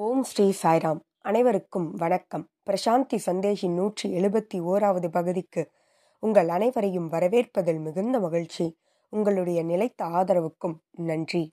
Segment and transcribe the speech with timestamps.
[0.00, 1.00] ஓம் ஸ்ரீ சாய்ராம்.
[1.18, 2.48] அனைவருக்கும் வணக்கம்.
[2.66, 5.70] பிரசாந்தி சந்தேகின் நூற்றி எழுபத்தி ஓராவது பகுதிக்கு
[6.18, 8.78] உங்கள் அனைவரையும் வரவேற்பதில் மிகுந்த மகிழ்ச்சி.
[9.08, 11.52] உங்களுடைய நிலைத்த ஆதரவுக்கும் நன்றி.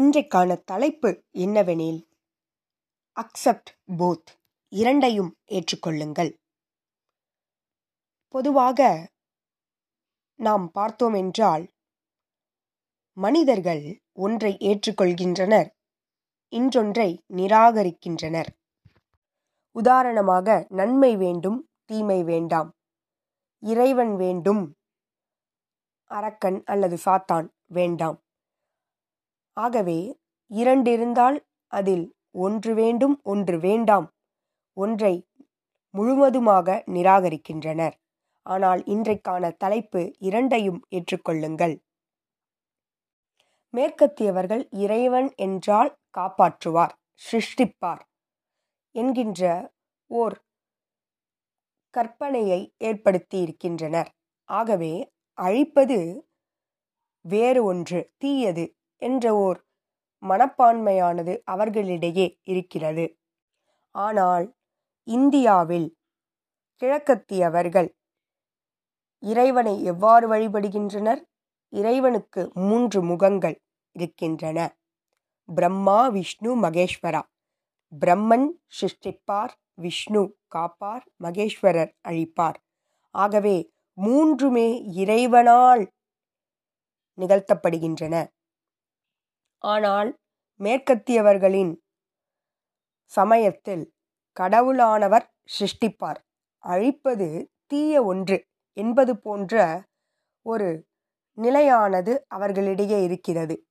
[0.00, 2.02] இன்றைக்கான தலைப்பு என்னவெனில்
[3.16, 4.26] அக்செப்ட் போத்.
[4.68, 6.32] இரண்டையும் ஏற்றுக்கொள்ளுங்கள்.
[8.28, 9.08] பொதுவாக
[10.34, 11.68] நாம் பார்த்தோம் என்றால்
[13.12, 15.74] மனிதர்கள் ஒன்றை ஏற்றுக்கொள்கின்றனர்
[16.52, 18.50] இன்றொன்றை நிராகரிக்கின்றனர்.
[19.76, 22.70] உதாரணமாக நன்மை வேண்டும் தீமை வேண்டாம்.
[23.62, 24.62] இறைவன் வேண்டும்
[26.10, 28.18] அரக்கன் அல்லது சாத்தான் வேண்டாம்.
[29.56, 29.98] ஆகவே
[30.50, 31.38] இரண்டிருந்தால்
[31.72, 34.06] அதில் ஒன்று வேண்டும் ஒன்று வேண்டாம்
[34.76, 35.14] ஒன்றை
[35.94, 37.94] முழுவதுமாக நிராகரிக்கின்றனர்.
[38.46, 41.74] ஆனால் இன்றைக்கான தலைப்பு இரண்டையும் ஏற்றுக்கொள்ளுங்கள்.
[43.74, 48.02] மேற்கத்தியவர்கள் இறைவன் என்றால் காப்பாற்றுவார் சிருஷ்டிப்பார்
[48.94, 49.42] என்கின்ற
[50.10, 50.36] ஓர்
[51.94, 54.10] கற்பனையை ஏற்படுத்தி இருக்கின்றனர்
[54.48, 54.94] ஆகவே
[55.38, 55.98] அழிப்பது
[57.24, 58.64] வேறு ஒன்று தீயது
[59.02, 59.58] என்ற ஓர்
[60.22, 63.04] மனப்பான்மையானது அவர்களிடையே இருக்கிறது.
[63.94, 64.46] ஆனால்
[65.08, 65.88] இந்தியாவில்
[66.82, 67.88] கிழக்கத்தியவர்கள்
[69.22, 71.20] இறைவனை எவ்வாறு வழிபடுகின்றனர்?
[71.72, 73.56] இறைவனுக்கு மூன்று முகங்கள்
[73.96, 74.58] இருக்கின்றன.
[75.48, 77.22] பிரம்மா விஷ்ணு மகேஸ்வரா.
[77.92, 82.58] பிரம்மன் சிருஷ்டிப்பார் விஷ்ணு காப்பார் மகேஸ்வரர் அழிப்பார்.
[83.14, 83.56] ஆகவே
[83.98, 85.84] மூன்றுமே இறைவனால்
[87.18, 88.14] நிகழ்த்தப்படுகின்றன.
[89.64, 90.10] ஆனால்
[90.60, 91.72] மேற்கத்தியவர்களின்
[93.12, 93.84] சமயத்தில்
[94.36, 95.26] கடவுளானவர்
[95.58, 96.20] சிருஷ்டிப்பார்.
[96.64, 97.28] அழிப்பது
[97.66, 98.38] தீய ஒன்று
[98.76, 99.54] என்பது போன்ற
[100.46, 100.68] ஒரு
[101.38, 103.65] நிலையானது அவர்களிடையே இருக்கிறது.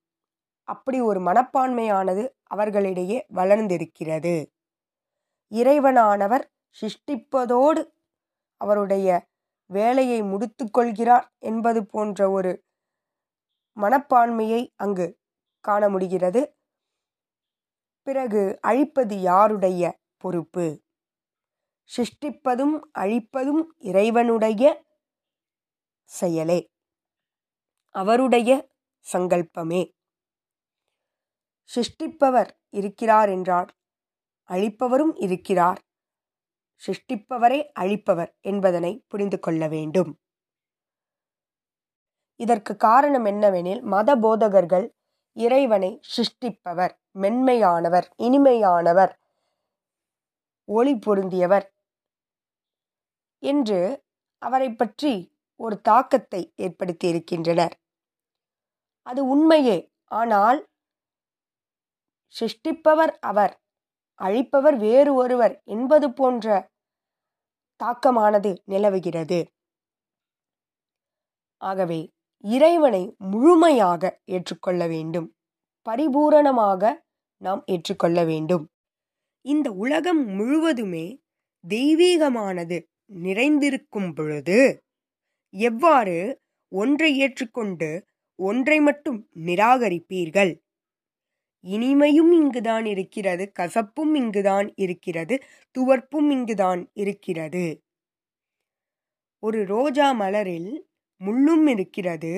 [0.66, 4.52] அப்படி ஒரு மனப்பான்மையானது அவர்களிடையே வளர்ந்திருக்கிறது.
[5.52, 6.46] இறைவனானவர்
[6.82, 7.82] சிருஷ்டிப்பதோடு
[8.62, 9.28] அவருடைய
[9.70, 12.52] வேலையை முடித்து கொள்கிறார் என்பது போன்ற ஒரு
[13.78, 15.08] மனப்பான்மையை அங்கு
[15.60, 16.42] காண முடிகிறது.
[18.08, 20.82] பிறகு அழிப்பது யாருடைய பொறுப்பு?
[21.90, 24.86] சிருஷ்டிப்பதும் அழிப்பதும் இறைவனுடைய
[26.10, 26.60] செயலே.
[27.96, 28.70] அவருடைய
[29.14, 29.82] சங்கல்பமே.
[31.70, 33.70] சிருஷ்டிப்பவர் இருக்கிறார் என்றார்.
[34.50, 35.80] அழிப்பவரும் இருக்கிறார்.
[36.82, 40.12] சிருஷ்டிப்பவரே அழிப்பவர் என்பதனை புரிந்து கொள்ள வேண்டும்.
[42.40, 44.88] இதற்கு காரணம் என்னவெனில் மத போதகர்கள்
[45.38, 49.14] இறைவனை சிருஷ்டிப்பவர் மென்மையானவர் இனிமையானவர்
[50.68, 51.66] ஒளி பொருந்தியவர்
[53.44, 53.80] என்று
[54.42, 55.14] அவரை பற்றி
[55.60, 57.76] ஒரு தாக்கத்தை ஏற்படுத்தி இருக்கின்றனர்.
[59.08, 59.78] அது உண்மையே
[60.12, 60.60] ஆனால்
[62.28, 63.62] சிருஷ்டிப்பவர் அவர்
[64.20, 66.74] அழிப்பவர் வேறு ஒருவர் என்பது போன்ற
[67.76, 69.40] தாக்கமானது நிலவுகிறது.
[71.58, 72.14] ஆகவே
[72.44, 75.36] இறைவனை முழுமையாக ஏற்றுக்கொள்ள வேண்டும்.
[75.88, 76.94] பரிபூரணமாக
[77.38, 78.72] நாம் ஏற்றுக்கொள்ள வேண்டும்.
[79.42, 81.22] இந்த உலகம் முழுவதுமே
[81.64, 84.84] தெய்வீகமானது நிறைந்திருக்கும் பொழுது
[85.50, 87.90] எவ்வாறு ஒன்றை ஏற்றுக்கொண்டு
[88.36, 90.65] ஒன்றை மட்டும் நிராகரிப்பீர்கள்?
[91.66, 95.38] இனிமையும் இங்குதான் இருக்கிறது கசப்பும் இங்குதான் இருக்கிறது
[95.76, 97.66] துவர்ப்பும் இங்குதான் இருக்கிறது.
[99.44, 100.70] ஒரு ரோஜா மலரில்
[101.22, 102.34] முள்ளும் இருக்கிறது.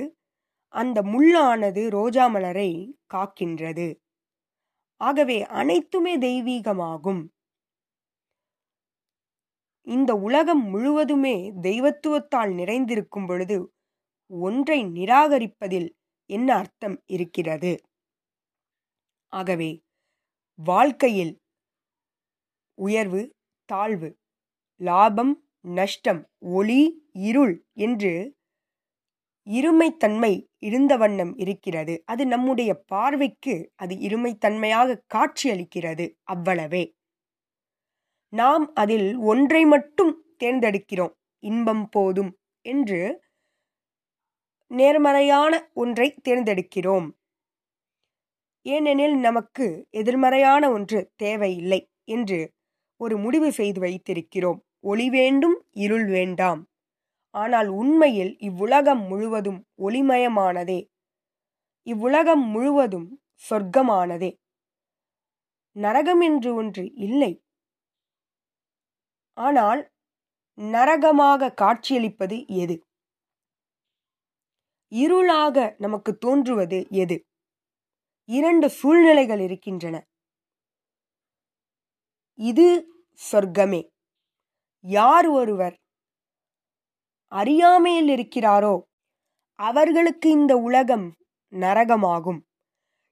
[0.74, 2.70] அந்த முள்ளானது ரோஜா மலரை
[3.14, 3.88] காக்கின்றது.
[5.02, 7.22] ஆகவே அனைத்துமே தெய்வீகமாகும்.
[9.88, 13.58] இந்த உலகம் முழுவதுமே தெய்வத்துவத்தால் நிறைந்திருக்கும் பொழுது
[14.32, 15.90] ஒன்றை நிராகரிப்பதில்
[16.30, 17.72] என்ன அர்த்தம் இருக்கிறது?
[19.34, 19.72] ஆகவே
[20.60, 21.34] வாழ்க்கையில்
[22.78, 23.22] உயர்வு
[23.70, 24.10] தாழ்வு
[24.82, 25.34] லாபம்
[25.76, 26.22] நஷ்டம்
[26.54, 26.82] ஒளி
[27.30, 28.14] இருள் என்று
[29.48, 31.94] இருமைத்தன்மை இருந்த வண்ணம் இருக்கிறது.
[32.06, 36.84] அது நம்முடைய பார்வைக்கு அது இருமைத்தன்மையாக காட்சியளிக்கிறது அவ்வளவே.
[38.34, 40.14] நாம் அதில் ஒன்றை மட்டும்
[40.44, 41.14] தேர்ந்தெடுக்கிறோம்
[41.44, 42.32] இன்பம் போதும்
[42.66, 43.02] என்று
[44.72, 47.08] நேர்மறையான ஒன்றை தேர்ந்தெடுக்கிறோம்.
[48.68, 52.40] ஏனெனில் நமக்கு எதிர்மறையான ஒன்று தேவையில்லை என்று
[53.02, 54.60] ஒரு முடிவு செய்து வைத்திருக்கிறோம்.
[54.82, 56.62] ஒளி வேண்டும் இருள் வேண்டாம்.
[57.36, 60.80] ஆனால் உண்மையில் இவ்வுலகம் முழுவதும் ஒளிமயமானதே.
[61.88, 63.08] இவ்வுலகம் முழுவதும்
[63.50, 64.32] சொர்க்கமானதே.
[65.76, 67.32] நரகம் என்று ஒன்று இல்லை.
[69.38, 69.82] ஆனால்
[70.58, 72.76] நரகமாக காட்சியளிப்பது எது?
[74.92, 77.18] இருளாக நமக்கு தோன்றுவது எது?
[78.30, 80.06] இரண்டு சூழ்நிலைகள் இருக்கின்றன.
[82.36, 82.88] இது
[83.32, 83.88] சொர்க்கமே.
[84.80, 85.80] யார் ஒருவர்
[87.28, 88.82] அறியாமையில் இருக்கிறாரோ
[89.54, 91.16] அவர்களுக்கு இந்த உலகம்
[91.52, 92.40] நரகமாகும்.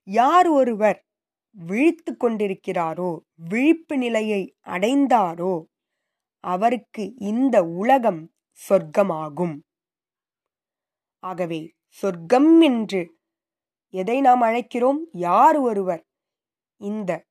[0.04, 1.04] யார் ஒருவர்
[1.50, 5.64] விழித்து கொண்டிருக்கிறாரோ விழிப்பு நிலையை அடைந்தாரோ
[6.40, 8.30] அவருக்கு இந்த உலகம்
[8.68, 9.60] சொர்க்கமாகும்.
[11.18, 13.15] ஆகவே சொர்க்கம் என்று
[13.94, 14.98] எதை நாம் அழைக்கிறோம்?
[15.12, 16.06] யார் ஒருவர்?
[16.80, 17.26] இந்த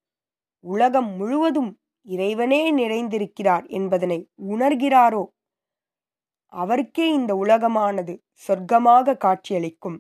[0.59, 5.23] உலகம் முழுவதும் இறைவனே நிறைந்திருக்கிறார் என்பதனை உணர்கிறாரோ?
[6.53, 8.13] அவருக்கே இந்த உலகமானது
[8.47, 9.97] சொர்க்கமாக காட்சியளிக்கும்.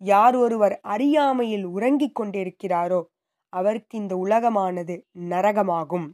[0.00, 3.04] யார் ஒருவர் அறியாமையில் உறங்கிக் கொண்டிருக்கிறாரோ
[3.48, 6.08] அவருக்கு இந்த உலகமானது நரகமாகும்.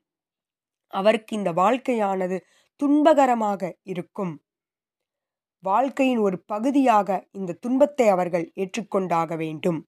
[0.92, 2.40] அவருக்கு இந்த வாழ்க்கையானது
[2.80, 4.42] துன்பகரமாக இருக்கும்.
[5.62, 9.80] வாழ்க்கையின் ஒரு பகுதியாக இந்த துன்பத்தை அவர்கள் ஏற்றுக்கொண்டாக வேண்டும்.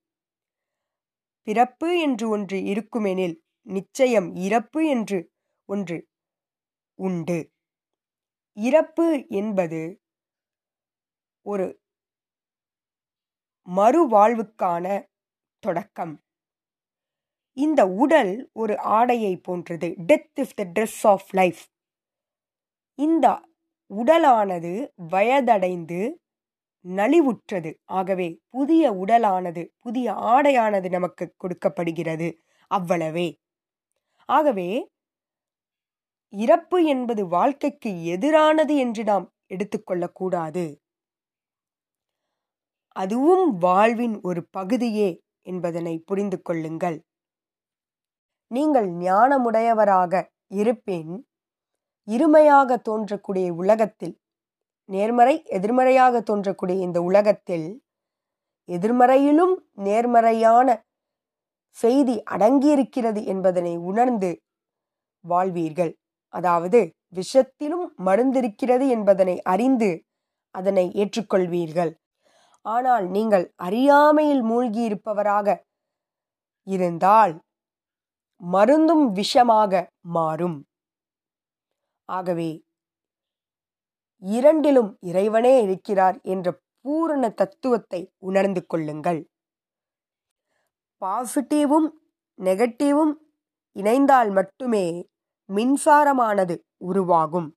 [1.47, 3.35] பிறப்பு என்று ஒன்று இருக்குமெனில்
[3.67, 5.19] நிச்சயம் இறப்பு என்று
[5.69, 5.97] ஒன்று
[6.99, 7.39] உண்டு.
[8.57, 9.81] இறப்பு என்பது
[11.45, 11.65] ஒரு
[13.67, 14.85] மறுவாழ்வுக்கான
[15.63, 16.15] தொடக்கம்.
[17.57, 19.87] இந்த உடல் ஒரு ஆடையை போன்றது.
[20.07, 21.61] Death is the dress of life
[22.99, 23.27] இந்த
[23.91, 24.71] உடலானது
[25.11, 25.99] வயதடைந்து
[26.85, 27.71] நலிவுற்றது.
[27.83, 32.29] ஆகவே புதிய உடலானது புதிய ஆடையானது நமக்கு கொடுக்கப்படுகிறது.
[32.71, 33.27] அவ்வளவே.
[34.29, 34.69] ஆகவே
[36.33, 40.65] இறப்பு என்பது வாழ்க்கைக்கு எதிரானது என்று நாம் எடுத்துக்கொள்ளக்கூடாது
[42.95, 45.09] அதுவும் வாழ்வின் ஒரு பகுதியே
[45.41, 46.97] என்பதனை புரிந்து கொள்ளுங்கள்.
[48.51, 51.11] நீங்கள் ஞானமுடையவராக இருப்பின்.
[52.07, 54.15] இருமையாக தோன்றக்கூடிய உலகத்தில்
[54.89, 57.67] நேர்மறை எதிர்மறையாக தோன்றக்கூடிய இந்த உலகத்தில்
[58.69, 59.55] எதிர்மறையிலும்
[59.87, 60.67] நேர்மறையான
[61.77, 64.29] செய்தி அடங்கியிருக்கிறது என்பதனை உணர்ந்து
[65.25, 65.91] வாழ்வீர்கள்.
[66.33, 66.79] அதாவது
[67.15, 69.89] விஷத்திலும் மருந்திருக்கிறது என்பதனை அறிந்து
[70.55, 71.91] அதனை ஏற்றுக்கொள்வீர்கள்.
[72.65, 75.57] ஆனால் நீங்கள் அறியாமையில் மூழ்கியிருப்பவராக
[76.67, 77.33] இருந்தால்
[78.41, 79.73] மருந்தும் விஷமாக
[80.15, 80.57] மாறும்.
[82.09, 82.49] ஆகவே
[84.23, 86.47] இரண்டிலும் இறைவனே இருக்கிறார் என்ற
[86.81, 89.21] பூரண தத்துவத்தை உணர்ந்து கொள்ளுங்கள்.
[91.01, 91.87] பாசிட்டிவும்
[92.39, 93.13] நெகட்டிவும்
[93.75, 94.85] இணைந்தால் மட்டுமே
[95.49, 97.49] மின்சாரமானது உருவாகும்.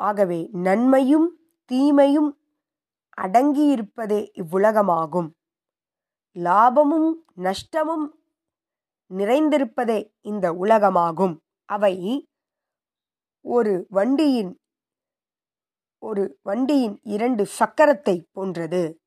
[0.00, 1.28] ஆகவே நன்மையும்
[1.70, 2.30] தீமையும்
[3.20, 5.28] அடங்கியிருப்பதே இவ்வுலகமாகும்.
[6.36, 8.06] லாபமும் நஷ்டமும்
[9.10, 11.34] நிறைந்திருப்பதே இந்த உலகமாகும்.
[11.68, 11.94] அவை
[13.46, 14.58] ஒரு வண்டியின்
[15.98, 19.00] ஒரு வண்டியின் இரண்டு சக்கரத்தை போன்றது.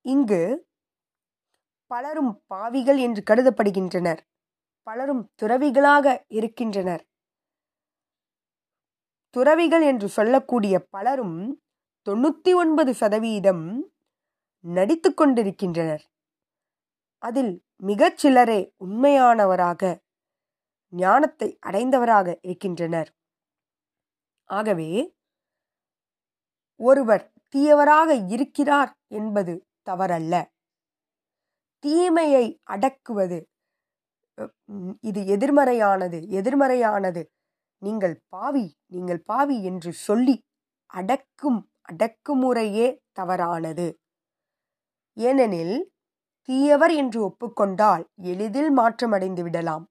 [0.00, 0.66] இங்கு
[1.86, 4.18] பலரும் பாவிகள் என்று கருதப்படுகின்றனர்.
[4.82, 7.06] பலரும் துறவிகளாக இருக்கின்றனர்.
[9.30, 11.62] துறவிகள் என்று சொல்லக்கூடிய பலரும்
[12.10, 13.92] தொண்ணூத்தி ஒன்பது சதவீதம்
[14.60, 16.04] நடித்து கொண்டிருக்கின்றனர்.
[17.18, 20.05] அதில் மிகச் சிலரே உண்மையானவராக
[20.92, 23.10] ஞானத்தை அடைந்தவராக இருக்கின்றனர்.
[24.50, 24.90] ஆகவே
[26.80, 27.24] ஒருவர்
[27.54, 29.54] தீயவராக இருக்கிறார் என்பது
[29.86, 30.34] தவறல்ல.
[31.84, 32.44] தீமையை
[32.74, 33.38] அடக்குவது
[35.08, 37.22] இது எதிர்மறையானது எதிர்மறையானது.
[37.82, 38.64] நீங்கள் பாவி
[38.94, 40.36] நீங்கள் பாவி என்று சொல்லி
[40.90, 43.86] அடக்கும் அடக்குமுறையே தவறானது.
[45.16, 45.76] ஏனெனில்
[46.48, 49.84] தீயவர் என்று ஒப்புக்கொண்டால் எளிதில் மாற்றமடைந்து விடலாம்.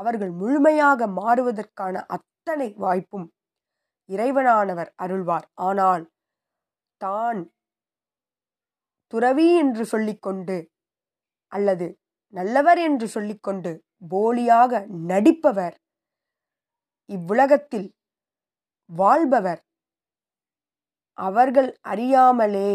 [0.00, 3.26] அவர்கள் முழுமையாக மாறுவதற்கான அத்தனை வாய்ப்பும்
[4.08, 5.46] இறைவனானவர் அருள்வார்.
[5.68, 6.04] ஆனால்
[7.00, 7.40] தான்
[9.12, 10.56] துறவி என்று சொல்லிக்கொண்டு
[11.52, 11.86] அல்லது
[12.34, 13.70] நல்லவர் என்று சொல்லிக்கொண்டு
[14.10, 14.72] போலியாக
[15.10, 15.76] நடிப்பவர்
[17.10, 17.88] இவ்வுலகத்தில்
[18.90, 19.62] வாழ்பவர்
[21.18, 22.72] அவர்கள் அறியாமலே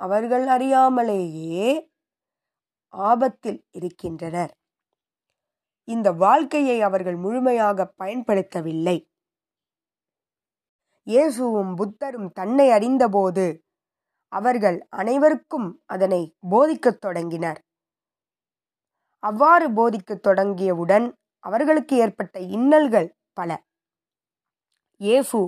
[0.00, 1.68] அவர்கள் அறியாமலேயே
[2.94, 4.52] ஆபத்தில் இருக்கின்றனர்.
[5.94, 8.96] இந்த வாழ்க்கையை அவர்கள் முழுமையாக பயன்படுத்தவில்லை.
[11.06, 13.46] இயேசுவும் புத்தரும் தன்னை அறிந்தபோது
[14.32, 17.60] அவர்கள் அனைவருக்கும் அதனை போதிக்கத் தொடங்கினர்.
[19.22, 21.06] அவ்வாறு போதிக்கத் தொடங்கியவுடன்
[21.44, 23.50] அவர்களுக்கு ஏற்பட்ட இன்னல்கள் பல.
[25.00, 25.40] இயேசு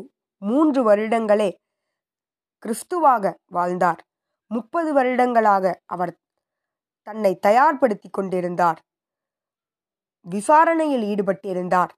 [0.42, 1.50] மூன்று வருடங்களே
[2.62, 4.00] கிறிஸ்துவாக வாழ்ந்தார்.
[4.50, 6.12] முப்பது வருடங்களாக அவர்
[7.06, 8.80] தன்னை தயார்படுத்தி கொண்டிருந்தார்.
[10.26, 11.92] விசாரணையில் ஈடுபட்டிருந்தார்.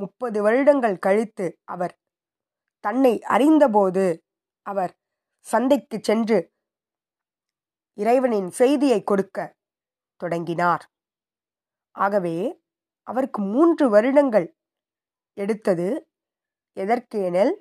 [0.00, 1.94] முப்பது வருடங்கள் கழித்து அவர்
[2.84, 4.04] தன்னை அறிந்தபோது
[4.66, 4.92] அவர்
[5.46, 6.38] சந்தைக்கு சென்று
[7.98, 9.38] இறைவனின் செய்தியை கொடுக்க
[10.20, 10.84] தொடங்கினார்.
[11.96, 12.36] ஆகவே
[13.08, 14.46] அவருக்கு மூன்று வருடங்கள்
[15.36, 15.88] எடுத்தது
[16.76, 17.52] எதற்கேனல்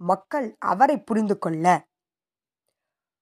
[0.00, 1.66] மக்கள் அவரை புரிந்து கொள்ள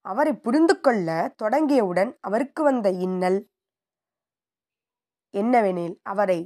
[0.07, 1.09] அவரை புரிந்து கொள்ள
[1.43, 3.39] தொடங்கியவுடன் அவருக்கு வந்த இன்னல்
[5.35, 6.41] என்னவெனில் அவரை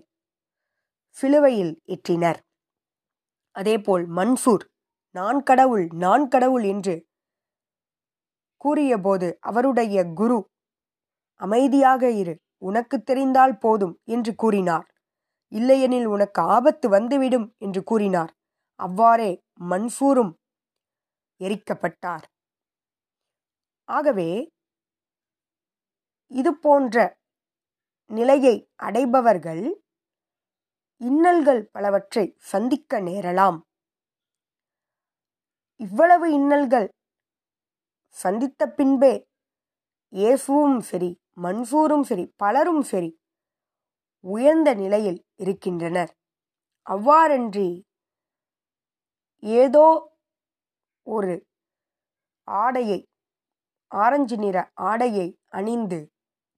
[1.16, 2.40] சிலுவையில் ஏற்றினர்.
[3.56, 4.64] அதேபோல் மன்சூர்
[5.14, 6.94] நான் கடவுள் நான் கடவுள் என்று
[8.60, 10.38] கூறியபோது அவருடைய குரு
[11.40, 14.86] அமைதியாக இரு உனக்கு தெரிந்தால் போதும் என்று கூறினார்.
[15.52, 18.32] இல்லையெனில் உனக்கு ஆபத்து வந்துவிடும் என்று கூறினார்.
[18.80, 19.30] அவ்வாறே
[19.70, 20.32] மன்சூரும்
[21.40, 22.24] எரிக்கப்பட்டார்.
[23.88, 24.30] ஆகவே
[26.30, 26.96] இது போன்ற
[28.12, 28.54] நிலையை
[28.87, 29.62] அடைபவர்கள்
[31.00, 33.59] இன்னல்கள் பலவற்றை சந்திக்க நேரலாம்.
[35.81, 36.88] இவ்வளவு இன்னல்கள்
[38.16, 39.14] சந்தித்த பின்பே
[40.12, 41.11] இயேசுவும் சரி
[41.42, 43.11] மன்சூரும் சரி பலரும் சரி
[44.25, 46.12] உயர்ந்த நிலையில் இருக்கின்றனர்.
[46.87, 47.69] அவ்வாறன்றி
[49.42, 49.87] ஏதோ
[51.07, 51.35] ஒரு
[52.49, 52.99] ஆடையை
[53.92, 54.57] ஆரஞ்சு நிற
[54.90, 55.26] ஆடையை
[55.59, 55.99] அணிந்து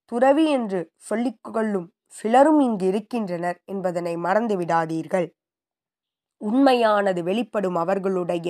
[0.04, 5.28] துறவி என்று சொல்லிக் கொள்ளும் சிலரும் இங்கு இருக்கின்றனர் என்பதனை மறந்து விடாதீர்கள்.
[6.40, 8.48] உண்மையானது வெளிப்படும் அவர்களுடைய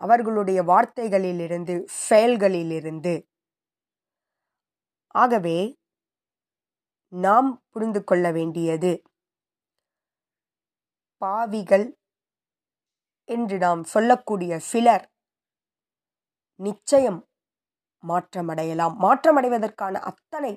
[0.00, 1.74] அவர்களுடைய வார்த்தைகளிலிருந்து
[2.10, 3.14] செயல்களிலிருந்து.
[5.14, 5.58] ஆகவே
[7.12, 9.02] நாம் புரிந்து கொள்ள வேண்டியது
[11.22, 11.86] பாவிகள்
[13.28, 15.04] என்று நாம் சொல்லக்கூடிய சிலர்
[16.60, 17.29] நிச்சயம்
[18.04, 18.94] மாற்றமடையலாம்.
[19.04, 20.52] மாற்றமடைவதற்கான அத்தனை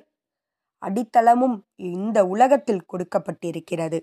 [0.82, 1.58] அடித்தளமும்
[1.92, 4.00] இந்த உலகத்தில் கொடுக்கப்பட்டிருக்கிறது.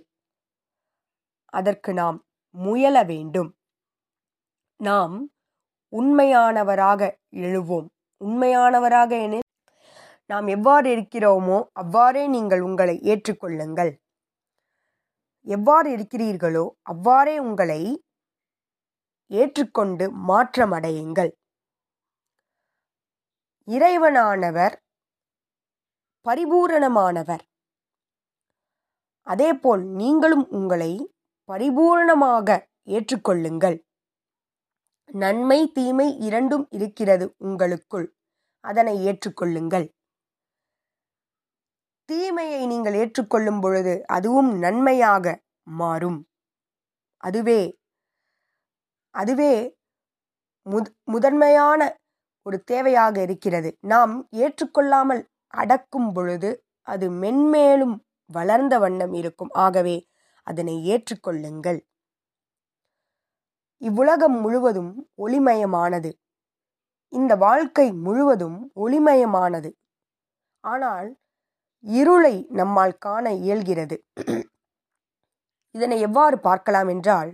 [1.53, 2.19] அதற்கு நாம்
[2.55, 3.51] முயல வேண்டும்.
[4.81, 5.15] நாம்
[5.93, 7.01] உண்மையானவராக
[7.45, 7.89] எழுவோம்.
[8.21, 9.47] உண்மையானவராக எனில்
[10.31, 13.93] நாம் எவ்வாறு இருக்கிறோமோ அவ்வாறே நீங்கள் உங்களை ஏற்றுக்கொள்ளுங்கள்.
[15.47, 17.81] எவ்வாறு இருக்கிறீர்களோ அவ்வாறே உங்களை
[19.31, 21.31] ஏற்றுக்கொண்டு மாற்றமடையுங்கள்.
[23.71, 24.75] இறைவனானவர்
[26.25, 27.41] பரிபூரணமானவர்.
[29.23, 31.15] அதேபோல் நீங்களும் உங்களை
[31.53, 33.79] பரிபூரணமாக ஏற்றுக்கொள்ளுங்கள்.
[35.12, 38.15] நன்மை தீமை இரண்டும் இருக்கிறது உங்களுக்குள்.
[38.61, 39.87] அதனை ஏற்றுக்கொள்ளுங்கள்.
[42.05, 46.29] தீமையை நீங்கள் ஏற்றுக்கொள்ளும் பொழுது அதுவும் நன்மையாக மாறும்.
[47.17, 47.79] அதுவே
[49.15, 49.77] அதுவே
[50.67, 52.00] முத் முதன்மையான
[52.47, 53.71] ஒரு தேவையாக இருக்கிறது.
[53.93, 55.23] நாம் ஏற்றுக்கொள்ளாமல்
[55.55, 56.51] அடக்கும் பொழுது
[56.87, 57.97] அது மென்மேலும்
[58.31, 59.53] வளர்ந்த வண்ணம் இருக்கும்.
[59.57, 59.97] ஆகவே
[60.47, 61.81] அதனை ஏற்றுக்கொள்ளுங்கள்.
[63.83, 66.11] இவ்வுலகம் முழுவதும் ஒளிமயமானது.
[67.13, 69.71] இந்த வாழ்க்கை முழுவதும் ஒளிமயமானது.
[70.65, 71.09] ஆனால்
[71.85, 73.97] இருளை நம்மால் காண இயல்கிறது.
[75.75, 77.31] இதனை எவ்வாறு பார்க்கலாம் என்றால்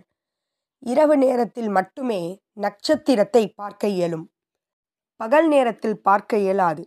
[0.82, 2.20] இரவு நேரத்தில் மட்டுமே
[2.56, 4.26] நட்சத்திரத்தை பார்க்க இயலும்.
[5.20, 6.82] பகல் நேரத்தில் பார்க்க இயலாது.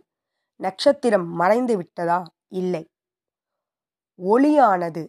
[0.60, 2.18] நட்சத்திரம் மறைந்து விட்டதா?
[2.48, 2.82] இல்லை.
[4.18, 5.02] ஒளியானது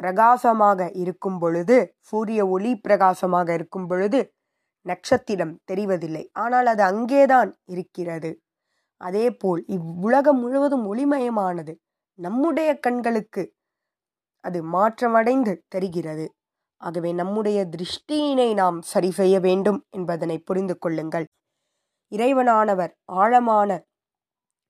[0.00, 4.20] பிரகாசமாக இருக்கும் பொழுது சூரிய ஒளி பிரகாசமாக இருக்கும் பொழுது
[4.86, 6.24] நட்சத்திரம் தெரிவதில்லை.
[6.32, 8.30] ஆனால் அது அங்கேதான் இருக்கிறது.
[9.00, 11.74] அதேபோல் இவ்வுலகம் முழுவதும் ஒளிமயமானது
[12.18, 13.42] நம்முடைய கண்களுக்கு
[14.44, 16.26] அது மாற்றமடைந்து தெரிகிறது.
[16.80, 21.26] ஆகவே நம்முடைய திருஷ்டியினை நாம் சரி செய்ய வேண்டும் என்பதனை புரிந்து கொள்ளுங்கள்.
[22.12, 23.70] இறைவனானவர் ஆழமான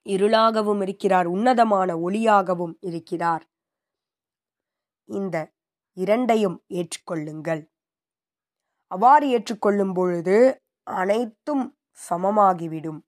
[0.07, 3.45] இருளாகவும் இருக்கிறார் உன்னதமான ஒளியாகவும் இருக்கிறார்.
[5.09, 5.37] இந்த
[5.97, 7.63] இரண்டையும் ஏற்றுக்கொள்ளுங்கள்.
[8.91, 10.37] அவ்வாறு ஏற்றுக்கொள்ளும் பொழுது
[10.87, 11.65] அனைத்தும்
[11.99, 13.01] சமமாகிவிடும்.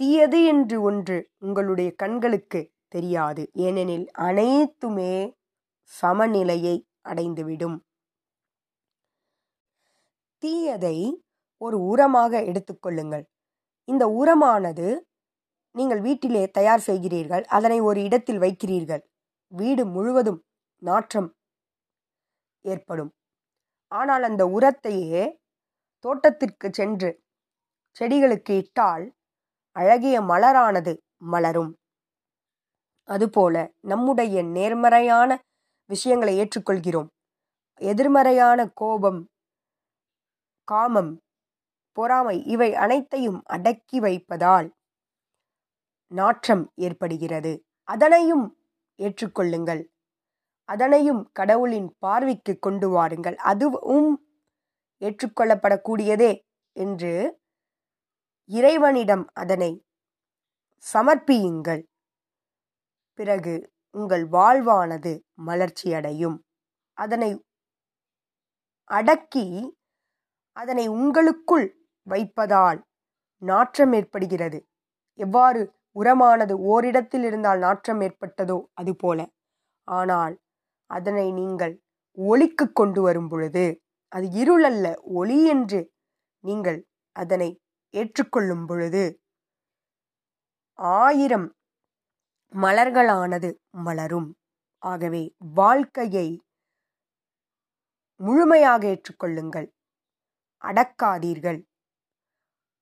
[0.00, 5.12] தீயது என்று ஒன்று உங்களுடைய கண்களுக்கு தெரியாது ஏனெனில் அனைத்துமே
[5.92, 7.76] சமநிலையை அடைந்துவிடும்.
[10.42, 10.96] தீயதை
[11.58, 13.24] ஒரு உரமாக எடுத்துக்கொள்ளுங்கள்
[13.84, 14.86] இந்த உரமானது
[15.74, 17.44] நீங்கள் வீட்டிலே தயார் செய்கிறீர்கள்.
[17.44, 19.02] அதனை ஒரு இடத்தில் வைக்கிறீர்கள்.
[19.52, 20.40] வீடு முழுவதும்
[20.82, 21.28] நாற்றம்
[22.60, 23.10] ஏற்படும்.
[23.92, 25.24] ஆனால் அந்த உரத்தையே
[26.04, 27.10] தோட்டத்திற்கு சென்று
[27.96, 29.04] செடிகளுக்கு இட்டால்
[29.72, 31.72] அழகிய மலரானது மலரும்.
[33.08, 35.30] அதுபோல நம்முடைய நேர்மறையான
[35.90, 37.08] விஷயங்களை ஏற்றுக்கொள்கிறோம்.
[37.80, 39.20] எதிர்மறையான கோபம்
[40.68, 41.12] காமம்
[41.98, 44.68] பொறாமை இவை அனைத்தையும் அடக்கி வைப்பதால்
[46.10, 47.52] நாற்றம் ஏற்படுகிறது.
[47.88, 48.46] அதனையும்
[48.98, 49.82] ஏற்றுக்கொள்ளுங்கள்.
[50.68, 53.36] அதனையும் கடவுளின் பார்வைக்கு கொண்டு வாருங்கள்.
[53.50, 54.10] அதுவும்
[55.02, 56.32] ஏற்றுக்கொள்ளப்படக்கூடியதே
[56.76, 57.12] என்று
[58.50, 59.70] இறைவனிடம் அதனை
[60.84, 61.82] சமர்ப்பியுங்கள்.
[63.18, 63.54] பிறகு
[63.94, 65.12] உங்கள் வாழ்வானது
[65.46, 66.36] மலர்ச்சியடையும்.
[66.98, 67.30] அதனை
[68.90, 69.46] அடக்கி
[70.56, 71.66] அதனை உங்களுக்குள்
[72.06, 72.80] வைப்பதால்
[73.42, 74.58] நாற்றம் ஏற்படுகிறது.
[75.18, 75.60] எவ்வாறு
[75.96, 79.18] உரமானது ஓரிடத்தில் இருந்தால் நாற்றம் ஏற்பட்டதோ அதுபோல.
[79.88, 80.34] ஆனால்
[80.90, 81.74] அதனை நீங்கள்
[82.18, 83.64] ஒளிக்கு கொண்டு வரும் பொழுது
[84.12, 84.86] அது இருளல்ல
[85.18, 85.80] ஒளி என்று
[86.44, 86.78] நீங்கள்
[87.16, 87.50] அதனை
[87.94, 89.02] ஏற்றுக்கொள்ளும் பொழுது
[90.98, 91.48] ஆயிரம்
[92.54, 93.50] மலர்களானது
[93.86, 94.28] மலரும்.
[94.82, 95.22] ஆகவே
[95.54, 96.26] வாழ்க்கையை
[98.20, 99.66] முழுமையாக ஏற்றுக்கொள்ளுங்கள்.
[100.64, 101.58] அடக்காதீர்கள்.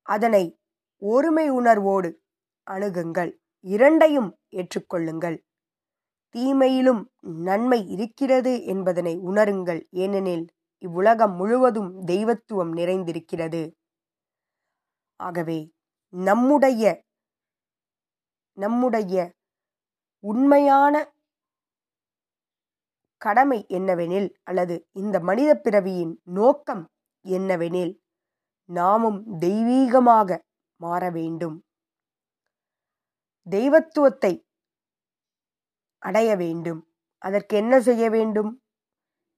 [0.07, 0.59] அதனை
[1.03, 2.21] ஒருமை உணர்வோடு
[2.67, 3.33] அணுகுங்கள்.
[3.65, 5.37] இரண்டையும் ஏற்றுக்கொள்ளுங்கள்.
[6.35, 9.81] தீமையிலும் நன்மை இருக்கிறது என்பதனை உணருங்கள்.
[9.91, 10.45] ஏனெனில்
[10.79, 13.63] இவ்வுலகம் முழுவதும் தெய்வத்துவம் நிறைந்திருக்கிறது.
[15.21, 15.59] ஆகவே
[16.13, 16.85] நம்முடைய
[18.59, 19.15] நம்முடைய
[20.25, 20.95] உண்மையான
[23.21, 26.85] கடமை என்னவெனில் அல்லது இந்த மனித பிறவியின் நோக்கம்
[27.25, 27.93] என்னவெனில்
[28.65, 30.39] நாமும் தெய்வீகமாக
[30.77, 31.65] மாற வேண்டும்.
[33.47, 34.47] தெய்வத்துவத்தை
[35.99, 36.89] அடைய வேண்டும்.
[37.19, 38.63] அதற்கு என்ன செய்ய வேண்டும்?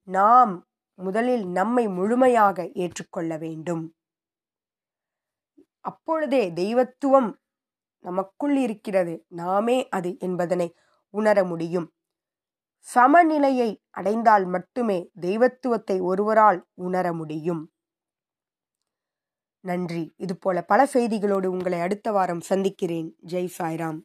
[0.03, 3.95] நாம் முதலில் நம்மை முழுமையாக ஏற்றுக்கொள்ள வேண்டும்.
[5.81, 7.41] அப்பொழுதே தெய்வத்துவம்
[7.99, 9.25] நமக்குள் இருக்கிறது.
[9.29, 10.75] நாமே அது என்பதனை
[11.11, 11.93] உணர முடியும்.
[12.81, 17.63] சமநிலையை அடைந்தால் மட்டுமே தெய்வத்துவத்தை ஒருவரால் உணர முடியும்.
[19.67, 20.03] நன்றி.
[20.17, 23.09] இதுபோல பல செய்திகளோடு உங்களை அடுத்த வாரம் சந்திக்கிறேன்.
[23.27, 24.01] ஜெய் சாய்ராம்.